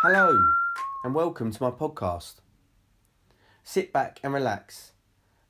[0.00, 0.38] Hello,
[1.02, 2.34] and welcome to my podcast.
[3.64, 4.92] Sit back and relax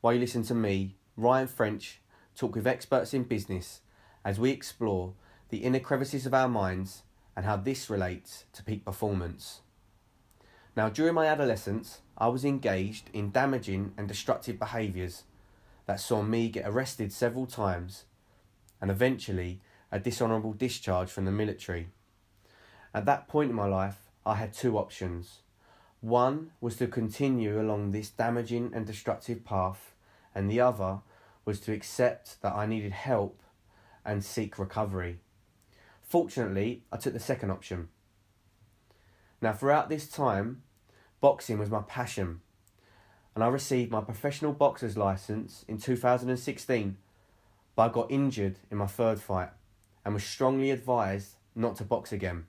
[0.00, 2.00] while you listen to me, Ryan French,
[2.34, 3.82] talk with experts in business
[4.24, 5.12] as we explore
[5.50, 7.02] the inner crevices of our minds
[7.36, 9.60] and how this relates to peak performance.
[10.74, 15.24] Now, during my adolescence, I was engaged in damaging and destructive behaviours
[15.84, 18.04] that saw me get arrested several times
[18.80, 19.60] and eventually
[19.92, 21.88] a dishonourable discharge from the military.
[22.94, 25.38] At that point in my life, I had two options.
[26.02, 29.94] One was to continue along this damaging and destructive path,
[30.34, 30.98] and the other
[31.46, 33.40] was to accept that I needed help
[34.04, 35.20] and seek recovery.
[36.02, 37.88] Fortunately, I took the second option.
[39.40, 40.62] Now, throughout this time,
[41.22, 42.42] boxing was my passion,
[43.34, 46.98] and I received my professional boxer's license in 2016,
[47.74, 49.50] but I got injured in my third fight
[50.04, 52.44] and was strongly advised not to box again.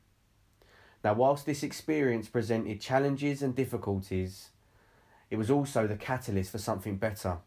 [1.04, 4.50] Now, whilst this experience presented challenges and difficulties,
[5.30, 7.38] it was also the catalyst for something better.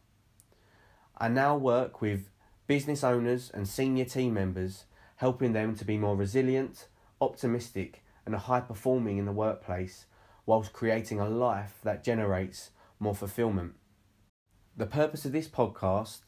[1.19, 2.31] I now work with
[2.67, 4.85] business owners and senior team members,
[5.17, 6.89] helping them to be more resilient,
[7.21, 10.07] optimistic, and high performing in the workplace,
[10.47, 13.75] whilst creating a life that generates more fulfillment.
[14.77, 16.21] The purpose of this podcast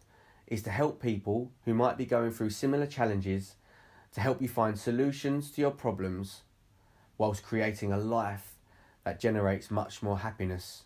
[0.47, 3.55] is to help people who might be going through similar challenges
[4.13, 6.43] to help you find solutions to your problems
[7.19, 8.55] whilst creating a life
[9.05, 10.85] that generates much more happiness.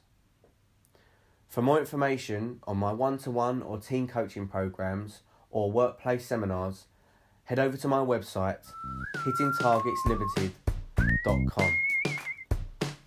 [1.49, 5.21] For more information on my one to one or team coaching programs
[5.51, 6.89] or workplace seminars,
[7.45, 8.71] head over to my website
[9.17, 11.71] hittingtargetslimited.com.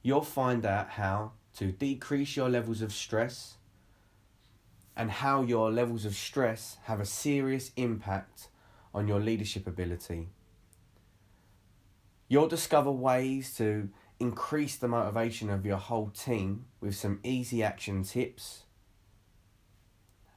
[0.00, 3.56] you'll find out how to decrease your levels of stress
[4.96, 8.46] and how your levels of stress have a serious impact
[8.94, 10.28] on your leadership ability.
[12.28, 13.88] You'll discover ways to
[14.20, 18.66] increase the motivation of your whole team with some easy action tips,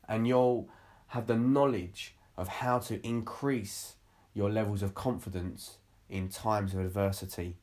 [0.07, 0.69] and you'll
[1.09, 3.93] have the knowledge of how to increase
[4.33, 5.77] your levels of confidence
[6.09, 7.57] in times of adversity.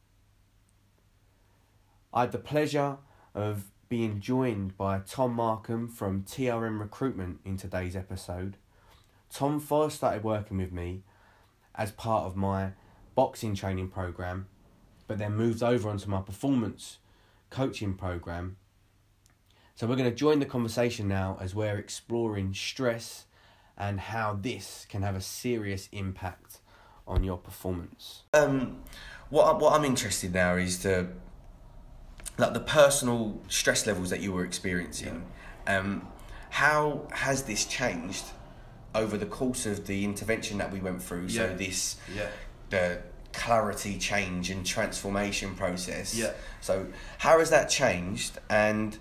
[2.12, 2.98] I had the pleasure
[3.34, 8.56] of being joined by Tom Markham from TRM Recruitment in today's episode.
[9.30, 11.02] Tom first started working with me
[11.74, 12.72] as part of my
[13.14, 14.46] boxing training program,
[15.06, 16.98] but then moved over onto my performance
[17.50, 18.56] coaching program.
[19.74, 23.26] So we're going to join the conversation now as we're exploring stress
[23.76, 26.60] and how this can have a serious impact
[27.06, 28.22] on your performance?
[28.34, 28.82] Um,
[29.30, 31.08] what what I'm interested now is the
[32.38, 35.24] like the personal stress levels that you were experiencing.
[35.66, 35.78] Yeah.
[35.78, 36.08] Um,
[36.50, 38.24] how has this changed
[38.94, 41.26] over the course of the intervention that we went through?
[41.26, 41.48] Yeah.
[41.48, 42.28] So this yeah.
[42.70, 43.02] the
[43.32, 46.16] clarity change and transformation process.
[46.16, 46.32] Yeah.
[46.60, 46.86] So
[47.18, 48.96] how has that changed and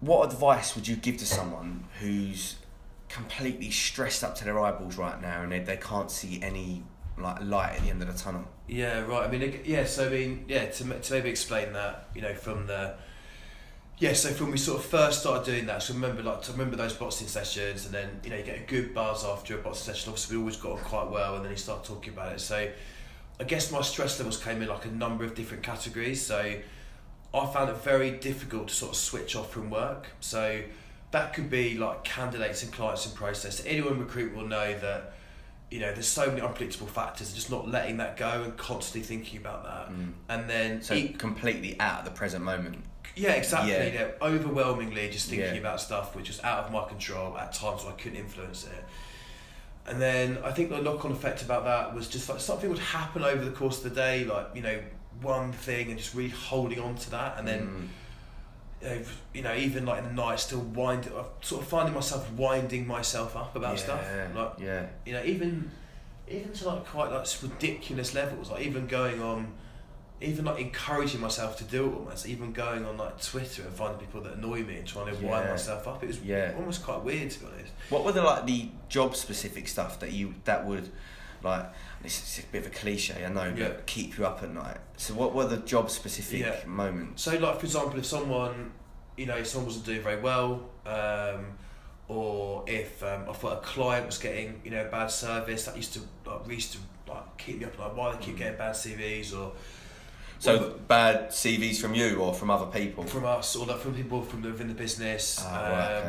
[0.00, 2.56] what advice would you give to someone who's
[3.10, 6.82] completely stressed up to their eyeballs right now, and they, they can't see any
[7.18, 8.44] like light at the end of the tunnel.
[8.66, 9.28] Yeah, right.
[9.28, 9.84] I mean, yeah.
[9.84, 10.66] So I mean, yeah.
[10.66, 12.94] To to maybe explain that, you know, from the
[13.98, 14.14] yeah.
[14.14, 16.94] So from we sort of first started doing that, so remember like to remember those
[16.94, 20.10] boxing sessions, and then you know you get a good buzz after a boxing session.
[20.10, 22.40] Obviously, we always got on quite well, and then you start talking about it.
[22.40, 22.70] So
[23.38, 26.24] I guess my stress levels came in like a number of different categories.
[26.24, 26.54] So
[27.34, 30.08] I found it very difficult to sort of switch off from work.
[30.20, 30.62] So
[31.10, 33.64] that could be like candidates and clients in process.
[33.66, 35.14] Anyone recruit will know that
[35.70, 39.06] you know there's so many unpredictable factors and just not letting that go and constantly
[39.06, 40.10] thinking about that mm.
[40.28, 42.76] and then so completely out of the present moment
[43.14, 43.84] yeah exactly yeah.
[43.84, 45.60] yeah overwhelmingly just thinking yeah.
[45.60, 48.84] about stuff which was out of my control at times where I couldn't influence it
[49.86, 53.22] and then I think the knock-on effect about that was just like something would happen
[53.22, 54.80] over the course of the day like you know
[55.22, 57.88] one thing and just really holding on to that and then mm
[59.34, 61.10] you know, even like in the night, still wind,
[61.40, 64.06] sort of finding myself winding myself up about yeah, stuff.
[64.34, 64.86] Like, yeah.
[65.04, 65.70] You know, even,
[66.28, 68.50] even to like quite like ridiculous levels.
[68.50, 69.52] Like even going on,
[70.22, 72.26] even like encouraging myself to do it almost.
[72.26, 75.30] Even going on like Twitter and finding people that annoy me and trying to yeah.
[75.30, 76.02] wind myself up.
[76.02, 76.54] It was yeah.
[76.56, 77.72] almost quite weird to be honest.
[77.90, 80.88] What were the like the job specific stuff that you that would
[81.42, 81.72] like?
[82.02, 83.68] This is a bit of a cliche, I know, yeah.
[83.68, 84.78] but keep you up at night.
[84.96, 86.56] So, what were the job specific yeah.
[86.66, 87.22] moments?
[87.22, 88.72] So, like for example, if someone,
[89.16, 91.46] you know, someone wasn't doing very well, um,
[92.08, 95.94] or if um, I thought a client was getting you know bad service, that used
[95.94, 96.78] to like used to
[97.08, 99.52] like keep me up like why they keep getting bad CVs or
[100.38, 103.04] So bad CVs from you or from other people?
[103.04, 105.44] from us or like from people from within the business.
[105.44, 106.06] Right, um,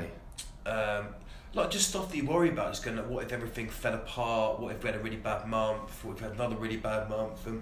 [0.65, 1.07] okay.
[1.53, 2.71] Like just stuff that you worry about.
[2.71, 4.59] Just going, like, what if everything fell apart?
[4.59, 6.03] What if we had a really bad month?
[6.03, 7.45] What if we had another really bad month?
[7.47, 7.61] And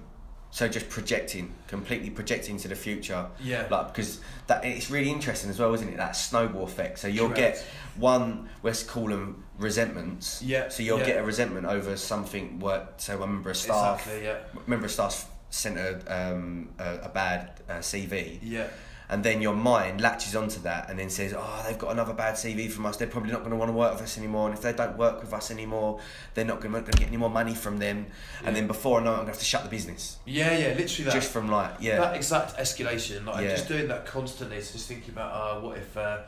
[0.52, 3.28] So just projecting, completely projecting to the future.
[3.40, 5.98] yeah, Like because that it's really interesting as well, isn't it?
[5.98, 7.00] That snowball effect.
[7.00, 7.58] So you'll Correct.
[7.58, 7.66] get
[7.98, 8.50] one.
[8.64, 10.42] Let's call them resentments.
[10.42, 11.06] Yeah, So you'll yeah.
[11.06, 12.60] get a resentment over something.
[12.60, 12.96] What?
[13.02, 14.02] So a member of staff.
[14.02, 14.26] exactly.
[14.26, 14.38] Yeah,
[14.68, 15.92] Member of staff sent a
[16.34, 18.68] um, a, a bad uh, CV, yeah,
[19.10, 22.36] and then your mind latches onto that, and then says, "Oh, they've got another bad
[22.36, 22.98] CV from us.
[22.98, 24.48] They're probably not going to want to work with us anymore.
[24.48, 26.00] And if they don't work with us anymore,
[26.36, 28.06] they're not going to get any more money from them.
[28.46, 30.58] And then before I know it, I'm going to have to shut the business yeah,
[30.58, 30.68] yeah.
[30.76, 31.14] Literally that.
[31.14, 33.52] just from like yeah." that exact escalation, like Yeah.
[33.56, 36.20] just doing that constantly, so just thinking about, uh, what if, uh,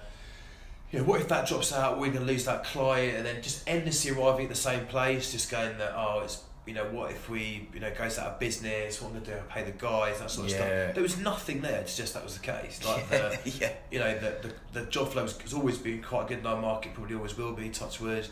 [0.91, 3.41] you know, what if that drops out, we're going to lose that client, and then
[3.41, 7.09] just endlessly arriving at the same place, just going that, oh, it's, you know, what
[7.11, 9.63] if we, you know, goes out of business, what am I going to do, pay
[9.63, 10.83] the guys, that sort of Yeah.
[10.85, 10.93] stuff.
[10.95, 12.79] There was nothing there to suggest that was the case.
[12.85, 13.71] Like, the, yeah.
[13.89, 16.61] you know, the, the, the job flow has, has always been quite good in our
[16.61, 18.27] market, probably always will be, touch wood.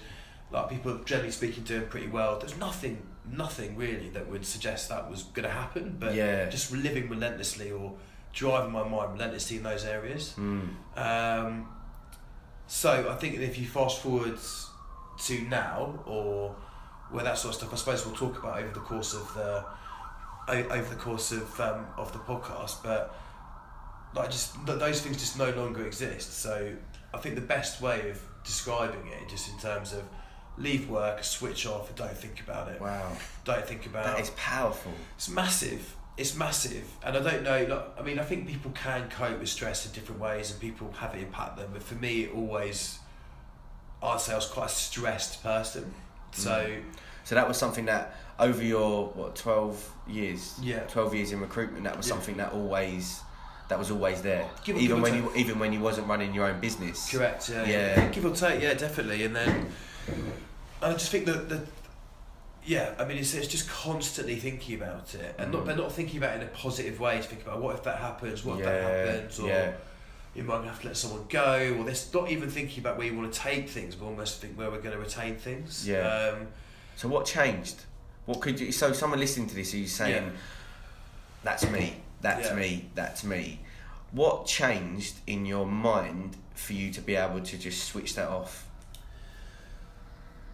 [0.51, 2.37] Like, people generally speaking doing pretty well.
[2.39, 6.47] There's nothing, nothing really that would suggest that was going to happen, but Yeah.
[6.49, 7.93] just living relentlessly or
[8.31, 10.35] driving my mind relentlessly in those areas.
[10.37, 10.69] Mm.
[10.95, 11.67] Um,
[12.67, 14.37] so I think if you fast forward
[15.25, 16.55] to now, or
[17.11, 19.65] where that sort of stuff, I suppose we'll talk about over the course of the
[20.47, 22.83] over the course of um, of the podcast.
[22.83, 23.15] But
[24.15, 26.39] like just those things just no longer exist.
[26.41, 26.73] So
[27.13, 30.03] I think the best way of describing it, just in terms of
[30.57, 32.81] leave work, switch off, and don't think about it.
[32.81, 33.11] Wow.
[33.45, 34.91] Don't think about That is powerful.
[35.15, 35.95] it's massive.
[36.17, 37.65] It's massive, and I don't know.
[37.69, 40.91] Like, I mean, I think people can cope with stress in different ways, and people
[40.97, 41.69] have it impact them.
[41.71, 42.99] But for me, it always,
[44.03, 45.93] I'd say I was quite a stressed person.
[46.31, 46.75] So
[47.23, 49.75] So that was something that over your what twelve
[50.07, 50.79] years, Yeah.
[50.87, 52.13] twelve years in recruitment, that was Yeah.
[52.15, 53.19] something that always,
[53.67, 54.47] that was always there.
[54.63, 57.09] Give even give when you even when you wasn't running your own business.
[57.11, 58.07] correct, yeah, Yeah.
[58.09, 59.25] give or take, yeah, definitely.
[59.25, 59.71] And then
[60.81, 61.61] I just think that the,
[62.65, 65.65] yeah, I mean, it's, it's just constantly thinking about it, and not Mm.
[65.67, 67.17] but not thinking about it in a positive way.
[67.17, 69.71] To think about what if that happens, what if Yeah, that happens, or yeah.
[70.39, 73.15] You might have to let someone go, or this not even thinking about where you
[73.15, 75.87] want to take things, but almost think where we're going to retain things.
[75.87, 75.99] Yeah.
[76.07, 76.47] Um,
[76.95, 77.81] So what changed?
[78.25, 78.71] What could you?
[78.71, 80.31] So someone listening to this who's saying, Yeah.
[81.43, 82.01] "That's me.
[82.21, 82.55] That's Yeah.
[82.55, 82.89] me.
[82.95, 83.59] That's me."
[84.11, 88.65] What changed in your mind for you to be able to just switch that off?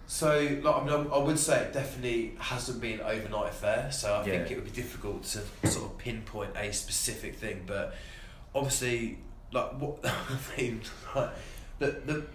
[0.08, 3.92] so, like, I mean, I, would say it definitely hasn't been an overnight affair.
[3.92, 7.96] So I think it would be difficult to sort of pinpoint a specific thing, but
[8.54, 9.18] obviously,
[9.52, 10.82] like what I mean,
[11.16, 11.30] like,
[11.80, 12.26] the, the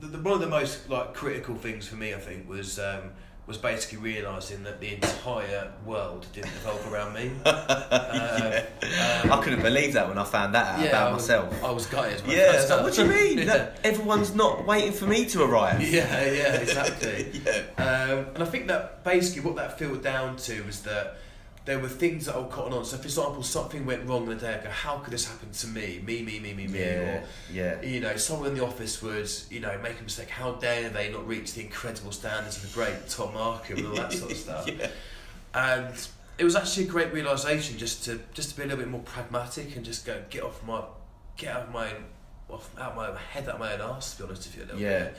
[0.00, 3.10] the, the one of the most like critical things for me, I think, was um,
[3.46, 7.32] was basically realizing that the entire world didn't revolve around me.
[7.90, 8.62] Uh,
[9.22, 11.64] um, I couldn't believe that when I found that out I about was, myself.
[11.64, 12.20] I was gutted.
[12.22, 13.38] when I Yeah, first like, what do you mean?
[13.38, 13.44] Yeah.
[13.44, 15.80] That everyone's not waiting for me to arrive.
[15.82, 17.42] Yeah, yeah, exactly.
[17.46, 17.62] yeah.
[17.76, 21.16] Um, and I think that basically what that filtered down to was that
[21.70, 22.84] there were things that I was cotton on.
[22.84, 24.54] So, for example, something went wrong in the day.
[24.60, 26.02] I go, how could this happen to me?
[26.04, 26.78] Me, me, me, me, me.
[26.80, 27.22] Yeah, Or,
[27.52, 27.82] yeah.
[27.82, 30.28] you know, someone in the office would, you know, make a mistake.
[30.30, 33.94] How dare they not reach the incredible standards of the great Tom Markham and all
[33.94, 34.68] that sort of stuff.
[34.68, 34.88] Yeah.
[35.54, 36.08] And
[36.38, 39.02] it was actually a great realization just to just to be a little bit more
[39.02, 40.82] pragmatic and just go get off my
[41.36, 41.92] get out of my
[42.48, 44.62] off out of my head out of my own arse to be honest with you
[44.62, 45.04] a little Yeah.
[45.04, 45.16] bit.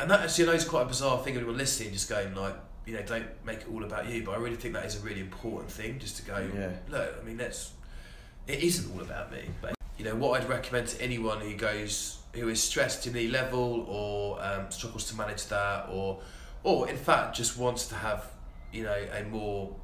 [0.00, 2.54] And that actually I know is quite a bizarre thing anyone listening just going like,
[2.86, 5.04] you know, don't make it all about you, but I really think that is a
[5.04, 6.70] really important thing just to go Yeah.
[6.88, 7.72] look, I mean that's
[8.46, 9.42] it isn't all about me.
[9.60, 13.28] But you know, what I'd recommend to anyone who goes who is stressed to any
[13.28, 16.20] level or um, struggles to manage that or
[16.62, 18.24] or in fact just wants to have,
[18.72, 19.74] you know, a more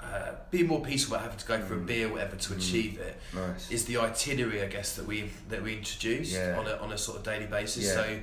[0.00, 1.86] uh, be more peaceful about having to go for a Mm.
[1.86, 2.56] beer or whatever to Mm.
[2.58, 3.70] achieve it Nice.
[3.70, 6.58] is the itinerary I guess that we that we introduce Yeah.
[6.58, 7.84] on a on a sort of daily basis.
[7.84, 7.94] Yeah.
[7.94, 8.20] So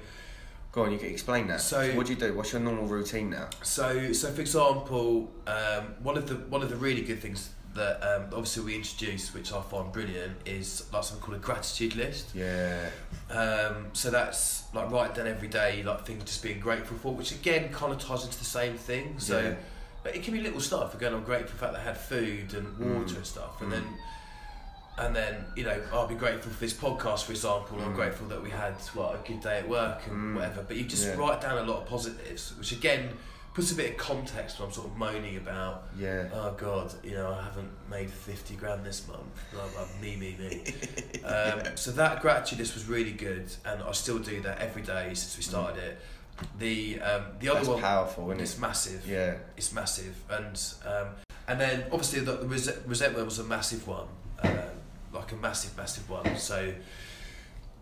[0.72, 1.60] Go on, you can explain that.
[1.62, 2.34] So- what do you do?
[2.34, 3.50] What's your normal routine now?
[3.62, 8.01] So, so for example, um, one of the one of the really good things that
[8.04, 12.34] um, obviously we introduced, which I find brilliant, is like something called a gratitude list.
[12.34, 12.90] Yeah.
[13.30, 17.32] Um, so that's like write down every day, like things just being grateful for, which
[17.34, 19.16] again kind of ties into the same thing.
[19.20, 19.56] So, Yeah.
[20.04, 20.94] but it can be little stuff.
[20.96, 23.18] Again, I'm grateful for the fact that I had food and water Mm.
[23.18, 23.75] and stuff, and Mm.
[23.75, 23.84] then.
[24.98, 27.79] And then you know I'll be grateful for this podcast, for example.
[27.81, 27.95] I'm Mm.
[27.95, 30.36] grateful that we had what a good day at work and Mm.
[30.36, 30.63] whatever.
[30.63, 31.15] But you just Yeah.
[31.15, 33.17] write down a lot of positives, which again
[33.53, 35.89] puts a bit of context when I'm sort of moaning about.
[35.98, 36.29] Yeah.
[36.33, 40.01] Oh God, you know I haven't made fifty grand this month.
[40.01, 40.74] Me me me.
[41.24, 45.13] Um, So that gratitude list was really good, and I still do that every day
[45.13, 46.00] since we started it.
[46.60, 48.60] The um, the other That's one, powerful, isn't it's it?
[48.60, 49.07] massive.
[49.07, 49.36] Yeah.
[49.57, 51.07] It's massive, and um,
[51.48, 54.07] and then obviously the, the res- resentment was a massive one,
[54.43, 54.60] um,
[55.32, 56.38] like a massive, massive one.
[56.38, 56.74] So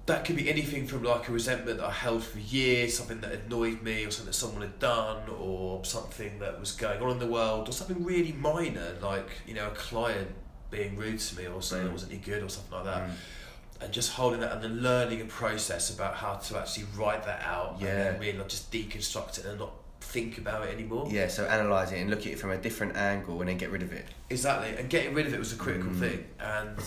[0.06, 3.32] that could be anything from like a resentment that I held for years, something that
[3.32, 7.20] annoyed me, or something that someone had done, or something that was going on in
[7.20, 10.30] the world, or something really minor, like you know a client
[10.72, 11.90] being rude to me, or saying Mm.
[11.90, 13.10] I wasn't any good, or something like that.
[13.10, 13.14] Mm.
[13.82, 17.42] And just holding that and then learning a process about how to actually write that
[17.44, 17.96] out and Yeah.
[18.12, 21.08] then really like just deconstruct it and not think about it anymore.
[21.10, 23.70] Yeah, so analyse it and look at it from a different angle and then get
[23.72, 24.06] rid of it.
[24.30, 26.00] Exactly, and getting rid of it was a critical Mm.
[26.00, 26.78] thing, and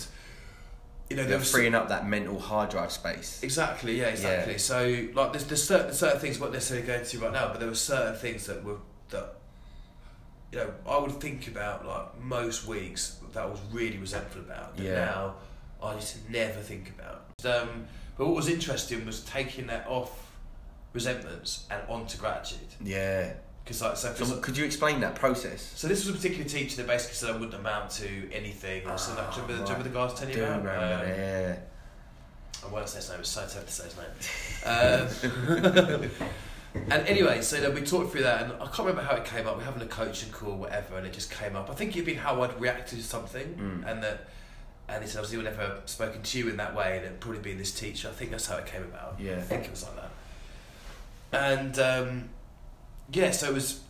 [1.12, 3.40] you know there You're freeing up that mental hard drive space.
[3.42, 4.52] exactly yeah exactly.
[4.54, 4.58] Yeah.
[4.58, 7.60] So like there's there's certain certain things I'm not necessarily going to right now, but
[7.60, 8.78] there were certain things that were
[9.10, 9.34] that
[10.52, 14.76] you know I would think about like most weeks that I was really resentful about.
[14.76, 15.04] That Yeah.
[15.04, 15.34] now
[15.82, 17.24] I just never think about.
[17.44, 17.84] Um,
[18.16, 20.10] but what was interesting was taking that off
[20.92, 23.32] resentments and onto gratitude Yeah.
[23.64, 25.72] Because like so, 'cause So could you explain that process?
[25.76, 28.86] So this was a particular teacher that basically said I wouldn't amount to anything.
[28.88, 29.24] Or something.
[29.26, 30.60] Ah, do, you remember, do you remember the guy I was telling you about?
[30.60, 31.56] Um, yeah.
[32.64, 33.20] I won't say his name.
[33.20, 36.02] It's so tough to say his name.
[36.04, 36.10] Um,
[36.90, 39.46] and anyway, so then we talked through that, and I can't remember how it came
[39.46, 39.56] up.
[39.56, 41.70] We're having a coaching call, whatever, and it just came up.
[41.70, 43.90] I think it'd been how I'd reacted to something, Mm.
[43.90, 44.28] and that.
[44.88, 47.40] And he said, obviously, would never spoken to you in that way, and it'd probably
[47.40, 48.08] been this teacher.
[48.08, 49.16] I think that's how it came about.
[49.18, 49.36] Yeah.
[49.36, 50.10] I think it was like that.
[51.32, 52.28] And um,
[53.10, 53.80] yeah, so it was.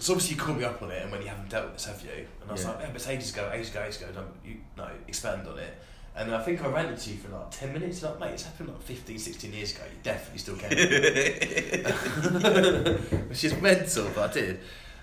[0.00, 1.84] So obviously you called me up on it, and when you haven't dealt with this,
[1.84, 2.26] have you?
[2.40, 2.70] And I was Yeah.
[2.70, 4.10] like, yeah, but it's ages ago, ages ago, ages ago.
[4.14, 5.74] Don't, you no expand on it.
[6.16, 8.02] And then I think I ranted to you for like ten minutes.
[8.02, 9.82] Like, mate, it's happened like 15, 16 years ago.
[9.84, 10.70] You definitely still can.
[13.28, 14.60] Which is mental, but I did.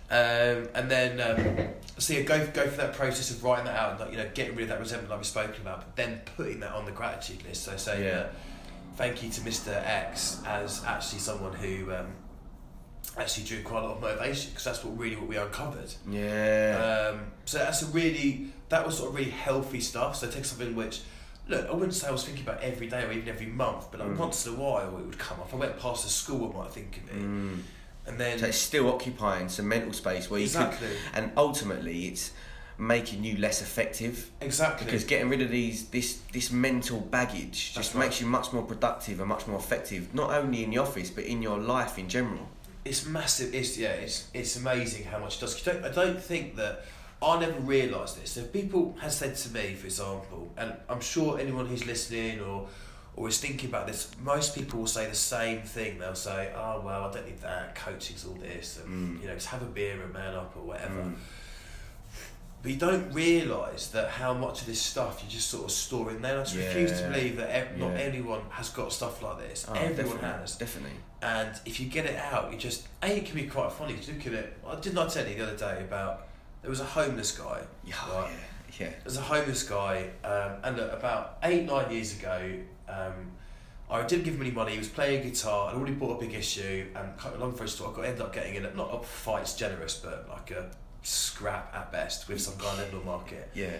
[0.10, 3.92] Um, and then, um, so yeah, go go for that process of writing that out,
[3.92, 6.60] and like, you know, getting rid of that resentment we've spoken about, but then putting
[6.62, 7.64] that on the gratitude list.
[7.64, 8.12] So saying, Yeah.
[8.24, 8.34] that
[8.96, 9.70] thank you to Mr.
[9.86, 12.08] X as actually someone who um,
[13.18, 15.94] actually drew quite a lot of motivation because that's what really what we uncovered.
[16.10, 17.10] yeah.
[17.14, 20.16] Um, so that's a really that was sort of really healthy stuff.
[20.18, 21.02] So take something which.
[21.50, 24.02] Look, I wouldn't say I was thinking about every day or even every month, but
[24.02, 24.18] like Mm.
[24.18, 25.50] once in a while it would come up.
[25.54, 27.60] I went past the school, I might think of it, Mm.
[28.06, 32.08] and then So it's still occupying some mental space where you exactly, could, and ultimately
[32.08, 32.32] it's
[32.78, 37.88] making you less effective exactly, because getting rid of these this this mental baggage That's
[37.88, 38.08] just right.
[38.08, 41.24] makes you much more productive and much more effective, not only in the office but
[41.24, 42.50] in your life in general.
[42.88, 43.54] It's massive.
[43.54, 45.62] It's yeah, it's it's amazing how much it does.
[45.62, 46.86] don't, I don't think that
[47.22, 48.38] I never realised this.
[48.38, 52.68] If people had said to me, for example, and I'm sure anyone who's listening or
[53.16, 55.98] or is thinking about this, most people will say the same thing.
[56.00, 57.76] They'll say, "Oh well, I don't need that.
[57.76, 59.22] Coaching's all this, and Mm.
[59.22, 61.16] you know, just have a beer and man up or whatever." Mm.
[62.64, 66.10] But you don't realise that how much of this stuff you just sort of store
[66.12, 66.40] in there.
[66.40, 68.00] I just refuse to believe that ev- not Yeah.
[68.00, 69.66] anyone has got stuff like this.
[69.70, 70.56] Oh, Everyone definitely, has.
[70.56, 70.98] definitely.
[71.22, 73.96] And if you get it out, you just a it can be quite funny.
[73.96, 74.58] Look at it.
[74.68, 76.28] I didn't tell you the other day about
[76.62, 77.62] there was a homeless guy.
[77.86, 78.32] Yeah, Right.
[78.80, 78.94] yeah, yeah.
[79.04, 82.60] There's a homeless guy, um, and look, about eight nine years ago,
[82.90, 83.32] um,
[83.90, 84.74] I didn't give him any money.
[84.74, 85.70] He was playing guitar.
[85.70, 88.22] I'd already bought a big issue, and cut a long story short, I got ended
[88.24, 88.66] up getting in.
[88.66, 90.70] A, not a fight's generous, but like a
[91.08, 93.50] scrap at best with some guy in the market.
[93.54, 93.78] Yeah.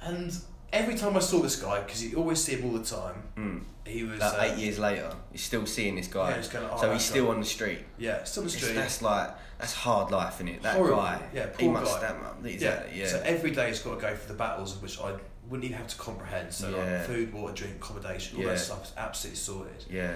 [0.00, 0.36] And
[0.72, 3.62] every time I saw this guy, because you always see him all the time, Mm.
[3.84, 6.30] he was Like uh, eight years later, you're still seeing this guy.
[6.30, 7.10] Yeah, it's kinda, oh, so he's guy.
[7.10, 7.80] still on the street.
[7.98, 8.76] Yeah, still on the It's- street.
[8.80, 10.62] That's like that's hard life, isn't it?
[10.62, 10.96] That Horrible.
[11.02, 11.22] guy.
[11.34, 12.00] Yeah, he poor must guy.
[12.00, 12.98] that mu- exactly.
[13.00, 13.06] Yeah.
[13.08, 15.14] So every day he's got to go for the battles of which I
[15.48, 16.52] wouldn't even have to comprehend.
[16.52, 16.76] So Yeah.
[16.98, 18.50] like food, water, drink, accommodation, all Yeah.
[18.50, 19.84] that stuff is absolutely sorted.
[19.90, 20.14] yeah.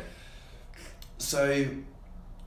[1.18, 1.66] So,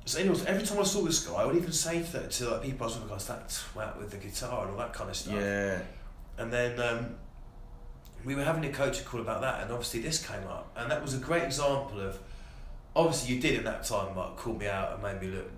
[0.05, 2.63] so anyways, every time I saw this guy, I would even say to, to like
[2.63, 5.15] people I was with, guys, that twat with the guitar and all that kind of
[5.15, 5.35] stuff.
[5.35, 5.79] Yeah.
[6.37, 7.15] And then um,
[8.25, 11.01] we were having a coaching call about that, and obviously this came up, and that
[11.01, 12.19] was a great example of.
[12.95, 15.49] Obviously, you did in that time, like call me out and made me look,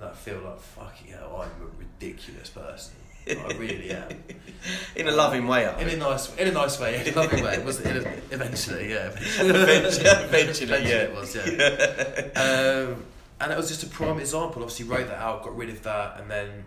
[0.00, 2.94] like feel like fucking hell, I'm a ridiculous person.
[3.28, 4.08] I really am.
[4.96, 7.44] In a loving way, I In a nice, in a nice way, in a loving
[7.44, 7.62] way.
[7.62, 8.04] Was it?
[8.04, 9.10] A, eventually, yeah.
[9.38, 11.02] Eventually, eventually, Eventually yeah.
[11.02, 12.88] it was, yeah.
[12.88, 13.04] um,
[13.40, 14.62] and that was just a prime example.
[14.62, 16.64] Obviously, wrote that out, got rid of that, and then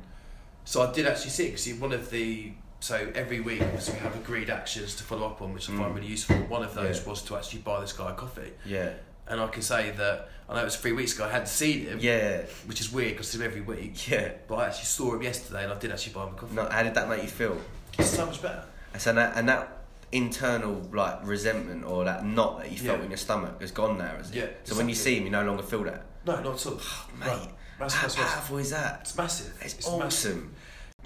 [0.66, 4.16] so I did actually see because one of the so every week obviously we have
[4.16, 5.96] agreed actions to follow up on, which I find Mm.
[5.96, 6.36] really useful.
[6.48, 7.10] One of those Yeah.
[7.10, 8.90] was to actually buy this guy a coffee, Yeah.
[9.28, 11.24] and I can say that I know it was three weeks ago.
[11.26, 12.42] I hadn't seen him, Yeah.
[12.66, 14.10] which is weird because it's every week.
[14.10, 14.32] Yeah.
[14.50, 16.56] But I actually saw him yesterday, and I did actually buy him a coffee.
[16.56, 17.58] No, how did that make you feel?
[17.98, 18.64] It's so much better.
[18.92, 19.78] And so that and that
[20.12, 23.06] internal like resentment or that knot that you felt Yeah.
[23.06, 24.36] in your stomach has gone now, is it?
[24.36, 26.04] Yeah, So when you see him, you no longer feel that.
[26.26, 26.76] No, not at all.
[27.20, 27.50] Mate, Right.
[27.80, 29.00] That's, how that's, powerful is that?
[29.02, 29.54] it's massive.
[29.62, 30.02] It's, massive.
[30.04, 30.56] awesome.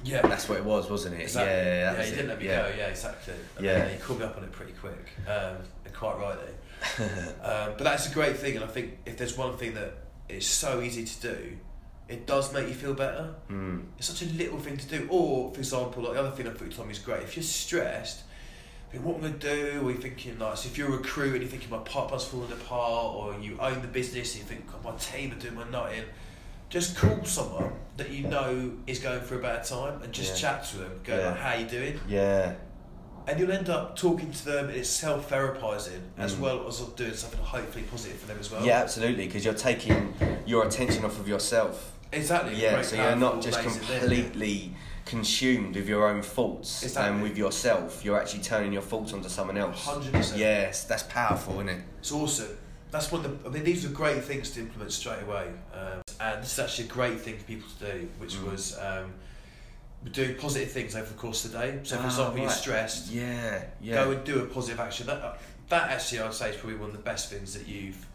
[0.04, 0.22] Yeah.
[0.22, 1.22] That's what it was, wasn't it?
[1.22, 1.52] Exactly.
[1.54, 2.70] Yeah, Yeah, he didn't let me yeah.
[2.70, 2.76] go.
[2.78, 3.34] Yeah, exactly.
[3.56, 3.88] And Yeah.
[3.88, 6.54] he called me up on it pretty quick, um, and quite rightly.
[7.42, 9.94] um, but that's a great thing, and I think if there's one thing that
[10.30, 11.58] is so easy to do,
[12.08, 13.34] it does make you feel better.
[13.50, 13.86] Mm.
[13.98, 15.08] It's such a little thing to do.
[15.10, 17.24] Or, for example, like the other thing I think Tommy is great.
[17.24, 18.24] If you're stressed,
[18.92, 19.82] think, what am I going to do?
[19.82, 22.52] Or you're thinking, like, so if you're a recruit and you're thinking my pipeline's falling
[22.52, 25.70] apart, or you own the business and you think, God, my team are doing my
[25.70, 26.04] nutting,
[26.70, 30.52] just call someone that you know is going through a bad time and just Yeah.
[30.52, 31.00] chat to them.
[31.04, 31.28] Go, Yeah.
[31.30, 32.00] like, how you doing?
[32.08, 32.54] Yeah.
[33.26, 36.40] And you'll end up talking to them, and it's self therapizing as Mm.
[36.40, 38.66] well as doing something hopefully positive for them as well.
[38.66, 40.14] Yeah, absolutely, because you're taking
[40.46, 41.92] your attention off of yourself.
[42.18, 42.56] Exactly.
[42.56, 44.74] Yeah, so you're not just completely
[45.06, 47.14] consumed with your own thoughts Exactly.
[47.14, 48.04] and with yourself.
[48.04, 49.86] You're actually turning your thoughts onto someone else.
[49.86, 50.38] 100%.
[50.38, 51.82] Yes, that's powerful, isn't it?
[52.00, 52.58] It's awesome.
[52.92, 53.50] That's one of the.
[53.50, 56.86] I mean, these are great things to implement straight away, um, and this is actually
[56.86, 58.52] a great thing for people to do, which Mm.
[58.52, 59.14] was um,
[60.12, 61.80] doing positive things over the course of the day.
[61.84, 64.04] So, for Ah, example, you're stressed, Yeah, yeah.
[64.06, 65.06] go and do a positive action.
[65.08, 65.38] That
[65.70, 68.06] that actually, I'd say, is probably one of the best things that you've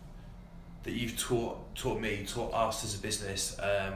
[0.85, 3.57] that you've taught taught me, taught us as a business.
[3.59, 3.95] Um,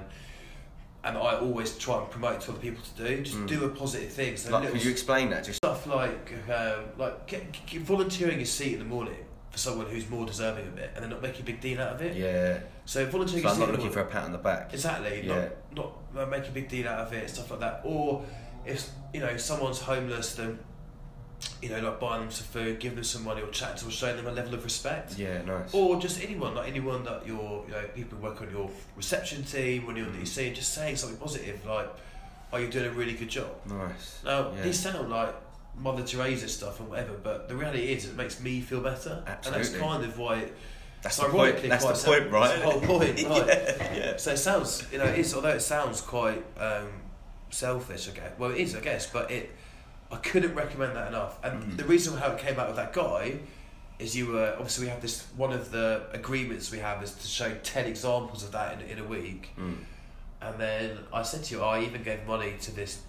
[1.04, 3.22] and I always try and promote to other people to do.
[3.22, 3.46] Just Mm.
[3.46, 4.36] do a positive thing.
[4.36, 5.44] So like, little could you explain that?
[5.44, 9.86] Just stuff like um, like get, get volunteering a seat in the morning for someone
[9.86, 12.16] who's more deserving of it, and then not making a big deal out of it.
[12.16, 12.58] yeah.
[12.86, 14.72] So volunteering So a I'm seat not looking for a pat on the back.
[14.74, 15.48] exactly Yeah.
[15.74, 17.80] not not make a big deal out of it, stuff like that.
[17.84, 18.24] Or
[18.64, 20.58] if you know someone's homeless, then
[21.62, 23.92] you know like buying them some food, giving them some money, or chatting to them,
[23.92, 25.18] showing them a level of respect.
[25.18, 25.72] Yeah, nice.
[25.74, 29.44] Or just anyone, like anyone that you're, you know, people who work on your reception
[29.44, 31.88] team, anyone that you see, just saying something positive, like,
[32.52, 34.20] "Oh, you're doing a really good job." nice.
[34.24, 34.62] Now, Yeah.
[34.62, 35.34] these sound like
[35.78, 39.22] Mother Teresa stuff and whatever, but the reality is it makes me feel better.
[39.26, 40.54] And that's kind of why it,
[41.02, 41.62] That's it's the point.
[41.62, 42.48] That's the quite point, right?
[42.48, 43.46] That's the whole point, right.
[43.46, 44.16] yeah, yeah.
[44.16, 46.88] So it sounds, you know, it's, although it sounds quite um,
[47.50, 48.32] selfish, I guess.
[48.38, 49.50] Well, it is, I guess, but it,
[50.10, 51.38] I couldn't recommend that enough.
[51.42, 51.76] And Mm.
[51.76, 53.38] the reason how it came out with that guy
[53.98, 57.26] is you were, obviously, we have this, one of the agreements we have is to
[57.26, 59.50] show 10 examples of that in, in a week.
[59.58, 59.76] Mm.
[60.42, 63.00] And then I said to you, I even gave money to this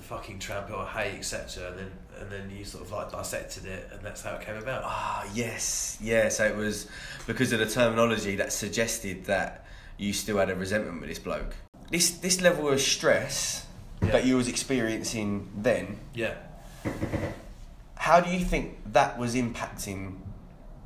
[0.00, 1.68] fucking tramp or hey, etc.
[1.68, 4.56] And then and then you sort of like dissected it, and that's how it came
[4.56, 4.82] about.
[4.84, 6.28] Ah, yes, yeah.
[6.28, 6.88] So it was
[7.26, 9.64] because of the terminology that suggested that
[9.96, 11.54] you still had a resentment with this bloke.
[11.90, 13.66] This this level of stress
[14.02, 14.10] Yeah.
[14.12, 15.98] that you was experiencing then.
[16.14, 16.34] Yeah.
[17.94, 20.16] How do you think that was impacting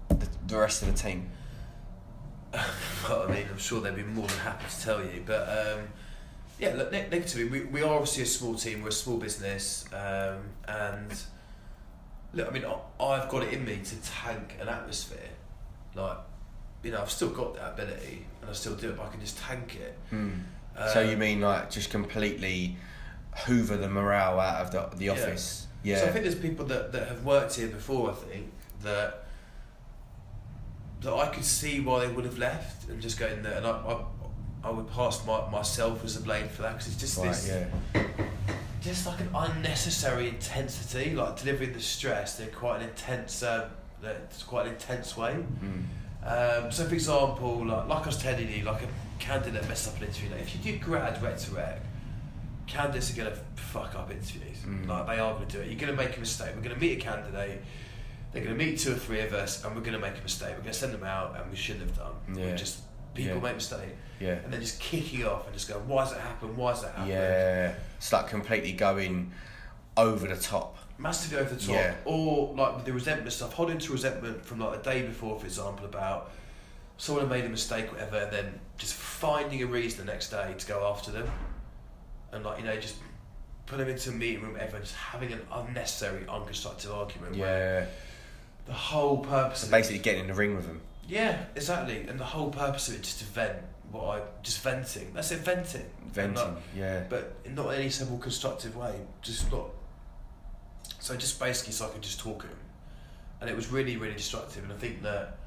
[0.09, 1.31] the, the rest of the team?
[2.53, 5.89] well, I mean, I'm sure they'd be more than happy to tell you, but um,
[6.59, 9.85] yeah, look, ne- negatively, we, we are obviously a small team, we're a small business,
[9.93, 11.23] um, and
[12.35, 15.31] look, I mean, I, I've got it in me to tank an atmosphere.
[15.95, 16.19] Like,
[16.83, 19.21] you know, I've still got that ability, and I still do it, but I can
[19.21, 19.99] just tank it.
[20.93, 22.77] so Um, you mean like just completely
[23.45, 25.67] hoover the morale out of the the office?
[25.83, 26.01] Yeah.
[26.01, 28.11] So I think there's people that, that have worked here before.
[28.11, 28.51] I think
[28.83, 29.27] that
[31.03, 33.67] that I could see why they would have left and just go in there, and
[33.67, 34.05] I I,
[34.65, 37.29] I would pass my, myself as a blame for that because it's just right.
[37.29, 37.49] this
[37.95, 38.07] Yeah.
[38.81, 43.65] just like an unnecessary intensity, like delivering the stress in quite an intense, um,
[44.03, 45.37] it's quite an intense way.
[45.63, 45.85] Mm.
[46.27, 48.89] Um, so, for example, like, like I was telling you, like a
[49.21, 50.31] candidate messed up an interview.
[50.31, 51.81] Like, if you do grad rec to rec,
[52.67, 54.59] candidates are going to fuck up interviews.
[54.67, 54.87] Mm.
[54.89, 55.69] Like, they are going to do it.
[55.69, 56.51] You're going to make a mistake.
[56.57, 57.63] We're going to meet a candidate.
[58.33, 60.23] They're going to meet two or three of us, and we're going to make a
[60.23, 60.51] mistake.
[60.51, 62.13] We're going to send them out, and we shouldn't have done.
[62.37, 62.51] Yeah.
[62.51, 62.81] We just
[63.15, 63.41] people Yeah.
[63.43, 64.33] make mistakes, Yeah.
[64.45, 66.55] and then just kicking off and just go, "Why has it happened?
[66.57, 67.75] Why has that happened?" Yeah.
[67.97, 69.33] It's like completely going
[69.97, 70.77] over the top.
[70.99, 71.95] massively over the top, Yeah.
[72.07, 75.45] or like with the resentment stuff, holding to resentment from like the day before, for
[75.47, 76.31] example, about
[76.99, 80.67] someone made a mistake, whatever, and then just finding a reason the next day to
[80.67, 81.31] go after them,
[82.37, 82.97] and like you know just
[83.67, 87.37] put them into a meeting room, everyone just having an unnecessary, unconstructive argument.
[87.37, 87.87] Where Yeah.
[88.67, 90.81] the whole purpose So of basically getting in the ring with them.
[91.09, 93.59] yeah, exactly, and the whole purpose of it just to vent
[93.91, 95.13] what I just venting.
[95.15, 95.87] That's it, venting.
[96.13, 96.35] Venting.
[96.55, 97.05] like, yeah.
[97.09, 98.95] but in not in any simple constructive way.
[99.23, 99.67] Just not.
[101.01, 102.59] So just basically, so I could just talk at him,
[103.41, 104.65] and it was really, really destructive.
[104.65, 105.39] And I think that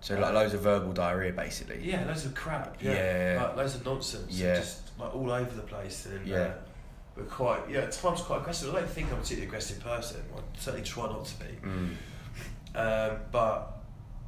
[0.00, 1.80] So like loads of verbal diarrhea, basically.
[1.82, 2.76] yeah, loads of crap.
[2.82, 2.92] Yeah,
[3.34, 3.42] Yeah.
[3.44, 4.32] like loads of nonsense.
[4.32, 4.56] Yeah.
[4.56, 6.06] just like all over the place.
[6.06, 6.36] And Yeah.
[6.36, 6.54] uh,
[7.16, 8.74] we're quite yeah, at times quite aggressive.
[8.74, 10.22] I don't think I'm a particularly aggressive person.
[10.34, 11.58] I certainly try not to be.
[11.62, 11.96] Mm.
[12.74, 13.78] Um, but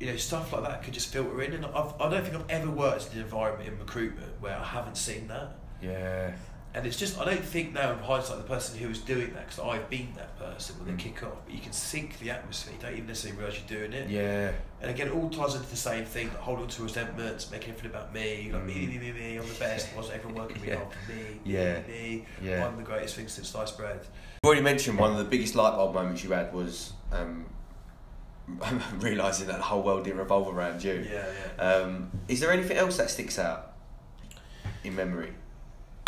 [0.00, 2.50] you know, stuff like that could just filter in, and I've, I don't think I've
[2.50, 5.56] ever worked in an environment in recruitment where I haven't seen that.
[5.80, 6.32] Yeah.
[6.76, 9.46] And it's just, I don't think now in hindsight the person who was doing that,
[9.48, 10.96] because I've been that person when Mm.
[10.98, 13.78] they kick off, but you can sink the atmosphere, you don't even necessarily realise you're
[13.80, 14.08] doing it.
[14.10, 14.50] Yeah.
[14.82, 17.70] And again, it all ties into the same thing, like holding on to resentments, making
[17.74, 18.88] everything about me, like me, Mm.
[18.88, 20.74] me, me, me, I'm the best, why wasn't everyone working me Yeah.
[20.80, 20.92] off?
[21.08, 21.74] Me, Yeah.
[21.74, 22.66] me, me, Yeah.
[22.66, 24.00] I'm the greatest thing since sliced bread.
[24.42, 27.46] You already mentioned one of the biggest light bulb moments you had was um,
[28.98, 31.06] realizing that the whole world didn't revolve around you.
[31.08, 31.24] Yeah,
[31.56, 31.62] yeah.
[31.62, 33.74] Um, is there anything else that sticks out
[34.82, 35.32] in memory?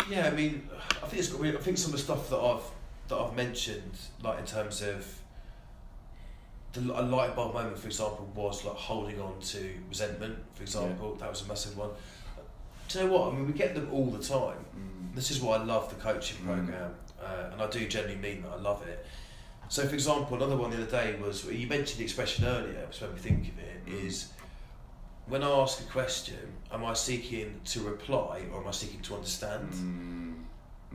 [0.09, 0.67] Yeah, I mean,
[1.03, 1.33] I think it's.
[1.33, 2.63] I think some of the stuff that I've
[3.09, 3.91] that I've mentioned,
[4.21, 5.05] like in terms of
[6.73, 10.37] the a light bulb moment, for example, was like holding on to resentment.
[10.55, 11.89] For example, that was a massive one.
[12.89, 13.33] Do you know what?
[13.33, 14.63] I mean, we get them all the time.
[14.77, 15.13] Mm.
[15.15, 16.45] This is why I love the coaching Mm.
[16.45, 18.51] program, uh, and I do genuinely mean that.
[18.51, 19.05] I love it.
[19.69, 23.01] So, for example, another one the other day was you mentioned the expression earlier, which
[23.01, 23.85] made me think of it.
[23.85, 24.05] Mm.
[24.05, 24.29] Is
[25.27, 26.37] when I ask a question,
[26.71, 29.71] am I seeking to reply or am I seeking to understand?
[29.71, 30.33] Mm.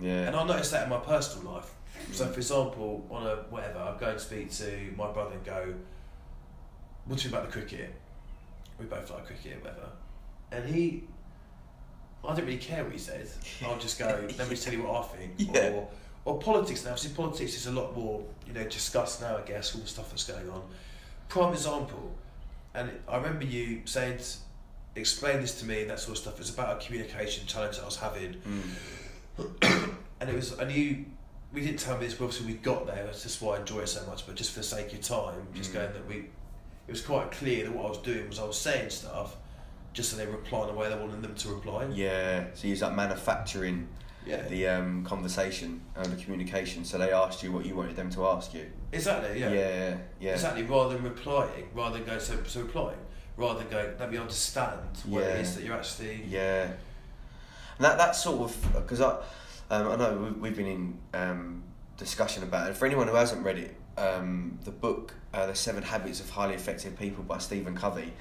[0.01, 0.29] Yeah.
[0.29, 1.71] And I noticed that in my personal life.
[2.12, 5.75] So, for example, on a whatever, I go and speak to my brother and go,
[7.05, 7.95] "What do you about the cricket?"
[8.79, 9.90] We both like cricket, whatever.
[10.51, 11.05] And he,
[12.25, 13.29] I didn't really care what he said.
[13.64, 14.07] I'll just go,
[14.38, 15.73] "Let me tell you what I think." Yeah.
[15.73, 15.88] Or,
[16.25, 16.92] or politics now.
[16.92, 19.37] Obviously, politics is a lot more, you know, discussed now.
[19.37, 20.62] I guess all the stuff that's going on.
[21.29, 22.12] Prime example,
[22.75, 24.19] and it, I remember you saying,
[24.97, 26.41] "Explain this to me," and that sort of stuff.
[26.41, 29.95] It's about a communication challenge that I was having Mm.
[30.21, 31.05] and it was I knew
[31.53, 33.05] we didn't tell me this, but obviously we got there.
[33.05, 34.27] That's just why I enjoy it so much.
[34.27, 35.75] But just for the sake of time, just Mm.
[35.75, 38.59] going that we, it was quite clear that what I was doing was I was
[38.59, 39.37] saying stuff,
[39.93, 41.87] just so they reply in the way they wanted them to reply.
[41.93, 42.45] Yeah.
[42.55, 43.89] So you was like manufacturing
[44.27, 44.43] Yeah.
[44.49, 46.85] the um, conversation and the communication.
[46.85, 48.67] So they asked you what you wanted them to ask you.
[48.93, 49.41] exactly.
[49.41, 49.51] Yeah.
[49.53, 49.97] Yeah.
[50.21, 50.33] Yeah.
[50.33, 50.63] Exactly.
[50.63, 52.99] Rather than replying, rather than going so so replying,
[53.37, 55.41] rather than going let me understand what it Yeah.
[55.41, 56.23] is that you're actually.
[56.29, 56.65] Yeah,
[57.77, 59.17] and that that sort of because I
[59.71, 61.63] um, I know we- we've been in um,
[61.97, 62.77] discussion about it.
[62.77, 66.55] For anyone who hasn't read it, um, the book uh, "The Seven Habits of Highly
[66.55, 68.13] Effective People" by Stephen Covey.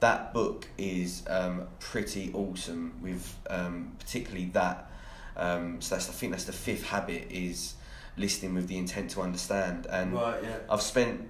[0.00, 2.94] That book is um, pretty awesome.
[3.02, 4.87] With um, particularly that,
[5.38, 7.74] um, so that's I think that's the fifth habit is
[8.16, 9.86] listening with the intent to understand.
[9.88, 10.42] And Right.
[10.42, 10.56] Yeah.
[10.68, 11.28] I've spent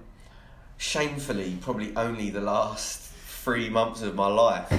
[0.77, 4.71] shamefully probably only the last three months of my life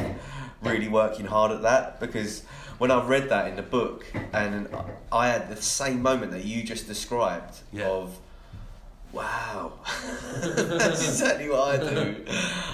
[0.63, 2.43] really working hard at that because
[2.79, 4.69] when I read that in the book and
[5.13, 7.89] I had the same moment that you just described Yeah.
[7.89, 8.19] of
[9.13, 9.73] wow
[10.41, 12.25] that's exactly what I do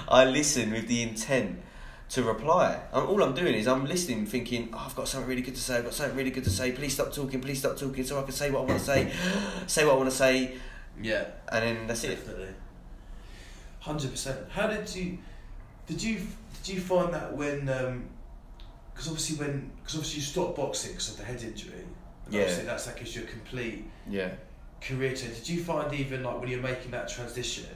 [0.08, 1.60] I listen with the intent
[2.08, 5.42] to reply and all I'm doing is I'm listening thinking oh, I've got something really
[5.42, 7.76] good to say I've got something really good to say please stop talking please stop
[7.76, 9.12] talking so I can say what I want to say
[9.66, 10.54] say what I want to say
[11.02, 11.24] Yeah.
[11.50, 12.48] and then that's it Definitely.
[13.80, 14.38] Hundred percent.
[14.50, 15.18] How did you?
[15.86, 16.20] Did you
[16.64, 17.68] did you find that when?
[17.68, 18.06] Um,
[18.92, 21.84] because obviously when because obviously you stopped boxing because of the head injury.
[22.24, 22.40] And Yeah.
[22.42, 24.30] Obviously that's that gives you a complete yeah
[24.80, 25.36] career change.
[25.36, 27.66] Did you find even like when you're making that transition,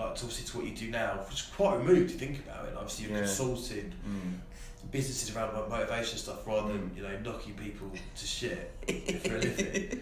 [0.00, 2.66] like to obviously to what you do now, which is quite removed to think about
[2.66, 2.74] it.
[2.76, 3.24] Obviously you're Yeah.
[3.24, 4.90] consulting mm.
[4.90, 6.96] businesses around about motivation stuff rather than Mm.
[6.96, 8.72] you know knocking people to shit
[9.24, 10.00] for a living.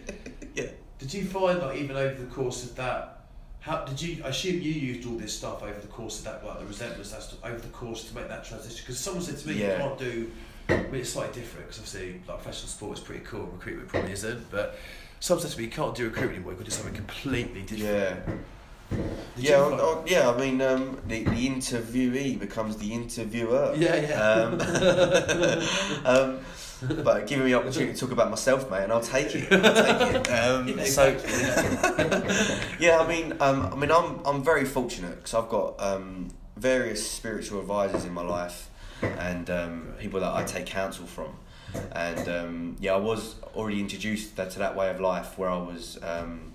[0.55, 0.67] yeah
[0.99, 3.15] Did you find like even over the course of that?
[3.61, 4.23] How did you?
[4.23, 7.11] I assume you used all this stuff over the course of that, like the resentments.
[7.11, 8.77] That's over the course to make that transition.
[8.85, 9.73] Because someone said to me, Yeah.
[9.73, 10.31] you can't do.
[10.69, 13.47] I mean, it's slightly different because obviously, like professional sport is pretty cool.
[13.47, 14.77] Recruitment probably isn't, but
[15.19, 16.53] someone said to me, you can't do recruitment anymore.
[16.53, 18.27] You can do something completely different.
[18.27, 18.33] yeah
[19.37, 20.29] yeah, I- I- yeah.
[20.29, 23.73] I mean, um, the the interviewee becomes the interviewer.
[23.75, 24.21] Yeah, yeah.
[24.21, 24.61] Um,
[26.05, 26.39] um,
[27.03, 29.51] but giving me the opportunity to talk about myself, mate, and I'll take it.
[29.51, 30.29] I'll take it.
[30.39, 32.35] Um, Yeah, so, exactly,
[32.79, 37.09] yeah, I mean, um, I mean, I'm I'm very fortunate because I've got um, various
[37.09, 38.69] spiritual advisors in my life,
[39.01, 41.31] and um, people that I take counsel from,
[41.91, 45.99] and um, yeah, I was already introduced to that way of life where I was.
[46.01, 46.53] Um,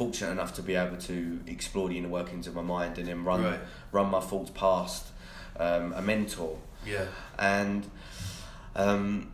[0.00, 3.22] fortunate enough to be able to explore the inner workings of my mind and then
[3.22, 3.60] run Right.
[3.92, 5.02] run my thoughts past
[5.58, 7.04] um, a mentor Yeah.
[7.38, 7.86] and
[8.74, 9.30] um,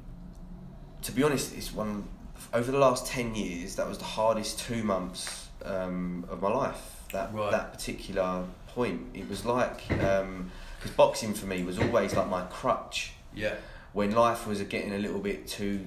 [1.03, 2.09] to be honest, it's one
[2.53, 6.83] over the last ten years that was the hardest two months um, of my life.
[7.13, 7.53] That Right.
[7.53, 13.13] that particular point, it was like because boxing for me was always like my crutch
[13.35, 13.55] Yeah.
[13.93, 15.87] when life was getting a little bit too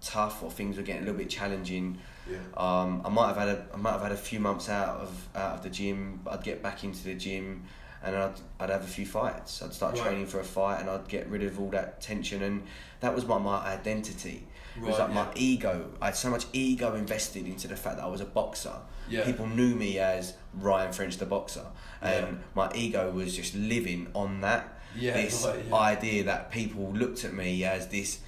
[0.00, 1.98] tough or things were getting a little bit challenging.
[2.30, 2.38] Yeah.
[2.56, 5.28] Um, I might have had a I might have had a few months out of
[5.34, 6.20] out of the gym.
[6.24, 7.64] But I'd get back into the gym,
[8.02, 9.62] and I'd I'd have a few fights.
[9.62, 10.02] I'd start Right.
[10.04, 12.62] training for a fight, and I'd get rid of all that tension, and
[13.00, 14.46] that was my my identity.
[14.76, 15.90] It was Right, like my ego.
[16.00, 18.74] I had so much ego invested into the fact that I was a boxer.
[19.08, 19.24] Yeah.
[19.24, 21.64] People knew me as Ryan French, the boxer,
[22.02, 22.42] and Yeah.
[22.54, 24.74] my ego was just living on that.
[24.94, 25.74] Yeah, This right, yeah.
[25.74, 28.20] idea that people looked at me as this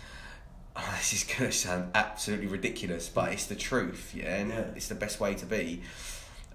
[0.77, 4.65] oh, this is going to sound absolutely ridiculous, but it's the truth, yeah, and Yeah.
[4.77, 5.83] it's the best way to be.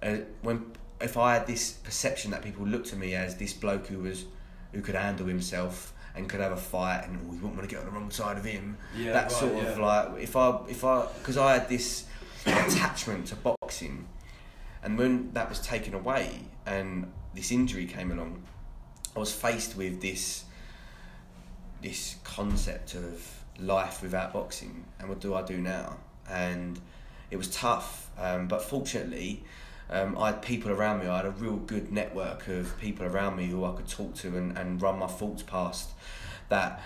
[0.01, 3.87] Uh, when if I had this perception that people looked at me as this bloke
[3.87, 4.25] who was
[4.71, 7.79] who could handle himself and could have a fight and we wouldn't want to get
[7.79, 8.77] on the wrong side of him.
[8.95, 9.85] Yeah, that right, sort of yeah.
[9.85, 12.05] like if I if I because I had this
[12.45, 14.07] attachment to boxing,
[14.83, 18.43] and when that was taken away and this injury came along,
[19.15, 20.45] I was faced with this
[21.81, 25.97] this concept of life without boxing and what do I do now?
[26.29, 26.79] And
[27.31, 29.43] it was tough, um, but fortunately,
[29.89, 31.07] um, I had people around me.
[31.07, 34.35] I had a real good network of people around me who I could talk to
[34.35, 35.91] and, and run my thoughts past.
[36.49, 36.81] That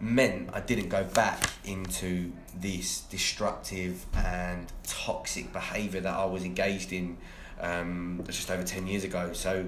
[0.00, 6.92] meant I didn't go back into this destructive and toxic behaviour that I was engaged
[6.92, 7.16] in
[7.60, 9.32] um, just over ten years ago.
[9.32, 9.66] So,